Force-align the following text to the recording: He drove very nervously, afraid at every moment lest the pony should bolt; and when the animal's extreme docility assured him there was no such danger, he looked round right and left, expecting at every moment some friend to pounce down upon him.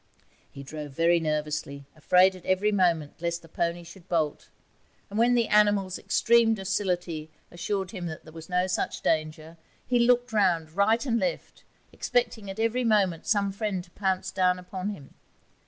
He 0.49 0.63
drove 0.63 0.93
very 0.93 1.19
nervously, 1.19 1.85
afraid 1.95 2.35
at 2.35 2.43
every 2.43 2.71
moment 2.71 3.21
lest 3.21 3.43
the 3.43 3.47
pony 3.47 3.83
should 3.83 4.09
bolt; 4.09 4.49
and 5.11 5.19
when 5.19 5.35
the 5.35 5.47
animal's 5.47 5.99
extreme 5.99 6.55
docility 6.55 7.29
assured 7.51 7.91
him 7.91 8.07
there 8.07 8.33
was 8.33 8.49
no 8.49 8.65
such 8.65 9.01
danger, 9.01 9.57
he 9.85 9.99
looked 9.99 10.33
round 10.33 10.71
right 10.71 11.05
and 11.05 11.19
left, 11.19 11.63
expecting 11.93 12.49
at 12.49 12.59
every 12.59 12.83
moment 12.83 13.27
some 13.27 13.51
friend 13.51 13.83
to 13.83 13.91
pounce 13.91 14.31
down 14.31 14.57
upon 14.57 14.89
him. 14.89 15.13